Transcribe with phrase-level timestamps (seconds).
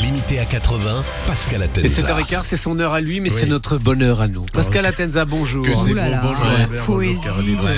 [0.00, 2.02] Limité à 80, Pascal Et Atenza.
[2.02, 4.44] 7h15, c'est son heure à lui, mais c'est notre bonheur à nous.
[4.52, 5.64] Pascal Atenza, bonjour.
[5.66, 5.94] Que c'est beau.
[5.94, 6.20] là.
[6.22, 6.50] Bonjour Ouais.
[6.52, 7.56] Albert, bonjour Poésie Caroline.
[7.56, 7.72] de- Ouais.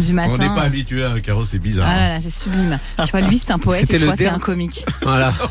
[0.00, 0.32] du matin.
[0.34, 1.86] On n'est pas habitué à un carreau, c'est bizarre.
[1.88, 2.78] Ah là là, c'est sublime.
[3.04, 4.84] Tu vois, lui, c'est un poète C'était et le toi, c'est un comique.
[5.02, 5.32] Voilà.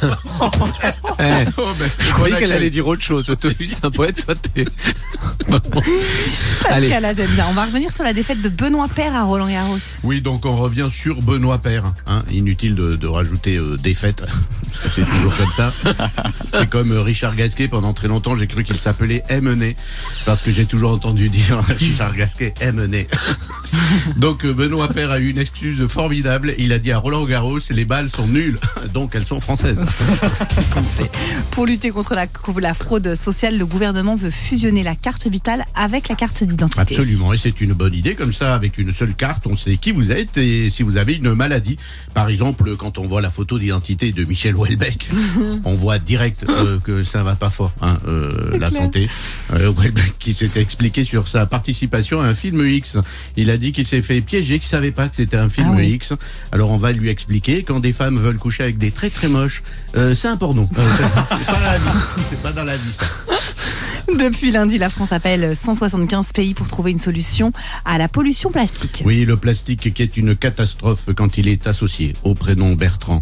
[1.18, 3.26] Eh, Oh, ben, je croyais qu'elle allait dire autre chose.
[3.40, 4.66] Toi, lui, c'est un poète, toi, t'es.
[5.50, 5.60] Bon.
[6.70, 6.88] Allez.
[6.90, 7.46] Pascal Adenza.
[7.50, 9.78] On va revenir sur la défaite de Benoît Père à Roland Garros.
[10.04, 11.94] Oui, donc on revient sur Benoît Père.
[12.08, 12.24] Hein.
[12.32, 15.72] Inutile de, de rajouter euh, défaite, parce que c'est toujours comme ça.
[16.52, 19.76] C'est comme euh, Richard Gasquet, pendant très longtemps, j'ai cru qu'il s'appelait Emmené,
[20.26, 23.08] parce que j'ai toujours entendu dire Richard Gasquet Emmené.
[24.18, 26.54] Donc euh, Benoît Père a eu une excuse formidable.
[26.58, 28.60] Il a dit à Roland Garros, les balles sont nulles,
[28.94, 29.84] donc elles sont françaises.
[31.52, 32.26] Pour lutter contre la,
[32.62, 36.80] la fraude sociale, le gouvernement veut fusionner la carte vitale avec la carte d'identité.
[36.80, 38.16] Absolument, et c'est une bonne idée.
[38.16, 41.14] Comme ça, avec une seule carte, on sait qui vous êtes et si vous avez
[41.14, 41.78] une maladie.
[42.14, 45.10] Par exemple, quand on voit la photo d'identité de Michel Houellebecq,
[45.64, 49.10] on voit direct euh, que ça va pas fort, hein, euh, la santé.
[49.54, 49.72] Euh,
[50.20, 52.98] qui s'était expliqué sur sa participation à un film X.
[53.38, 55.76] Il a dit qu'il s'est fait piéger, qu'il savait pas que c'était un film Ah
[55.78, 55.92] oui.
[55.92, 56.14] X.
[56.52, 57.64] Alors on va lui expliquer.
[57.64, 59.64] Quand des femmes veulent coucher avec des très très moches,
[59.96, 60.68] euh, c'est un porno.
[60.74, 62.00] C'est- pas la vie.
[62.30, 63.06] C'est pas dans la vie ça.
[64.20, 67.52] Depuis lundi, la France appelle 175 pays pour trouver une solution
[67.86, 69.02] à la pollution plastique.
[69.06, 73.22] Oui, le plastique qui est une catastrophe quand il est associé au prénom Bertrand.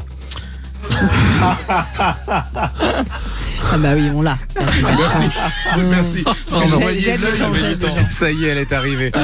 [3.71, 4.37] Ah bah oui, on l'a.
[4.57, 5.37] Merci.
[5.89, 6.23] Merci.
[6.23, 7.77] Parce que j'ai- j'ai le changer,
[8.11, 9.09] Ça y est, elle est arrivée.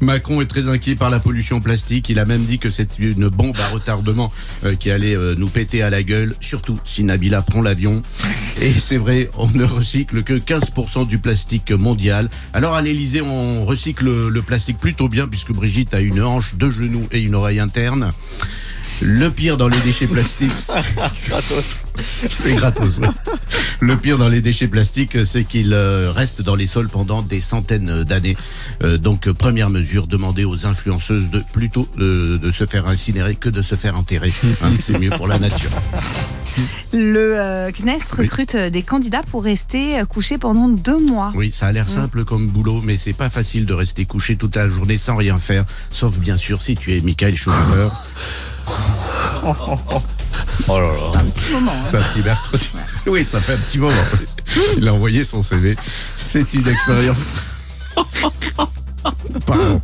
[0.00, 2.08] Macron est très inquiet par la pollution plastique.
[2.10, 4.30] Il a même dit que c'est une bombe à retardement
[4.64, 8.02] euh, qui allait euh, nous péter à la gueule, surtout si Nabila prend l'avion.
[8.60, 12.28] Et c'est vrai, on ne recycle que 15% du plastique mondial.
[12.52, 16.70] Alors à l'Elysée, on recycle le plastique plutôt bien puisque Brigitte a une hanche, deux
[16.70, 18.12] genoux et une oreille interne.
[19.02, 20.82] Le pire dans les déchets plastiques, c'est-
[22.30, 22.98] c'est gratos.
[22.98, 23.08] ouais.
[23.80, 27.40] Le pire dans les déchets plastiques, c'est qu'ils euh, restent dans les sols pendant des
[27.40, 28.36] centaines d'années.
[28.82, 33.48] Euh, donc, première mesure, demander aux influenceuses de plutôt euh, de se faire incinérer que
[33.48, 34.32] de se faire enterrer.
[34.62, 35.70] Hein, c'est mieux pour la nature.
[36.92, 41.32] Le euh, CNES recrute des candidats pour rester couchés pendant deux mois.
[41.34, 44.56] Oui, ça a l'air simple comme boulot, mais c'est pas facile de rester couché toute
[44.56, 47.88] la journée sans rien faire, sauf bien sûr si tu es Michael Schumacher.
[50.68, 51.72] Un petit moment.
[51.72, 51.84] hein.
[51.84, 52.70] C'est un petit mercredi.
[53.06, 53.94] Oui, ça fait un petit moment.
[54.76, 55.76] Il a envoyé son CV.
[56.16, 57.30] C'est une expérience.
[59.46, 59.80] Pardon.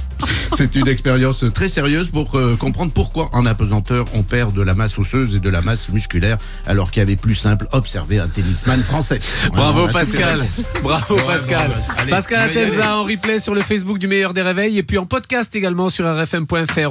[0.57, 4.75] C'est une expérience très sérieuse pour euh, comprendre pourquoi en apesanteur on perd de la
[4.75, 8.29] masse osseuse et de la masse musculaire alors qu'il y avait plus simple observer un
[8.29, 9.21] tennisman français.
[9.53, 10.45] Bravo Pascal.
[10.83, 11.69] Bravo Ouais, Pascal.
[11.69, 12.51] bon, bah, allez, Pascal.
[12.51, 15.89] Atenza en replay sur le Facebook du meilleur des réveils et puis en podcast également
[15.89, 16.91] sur rfm.fr.